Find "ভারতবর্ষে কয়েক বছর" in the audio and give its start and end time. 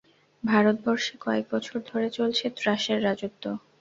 0.43-1.77